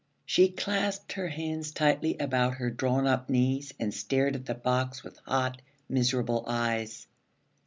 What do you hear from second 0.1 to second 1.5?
She clasped her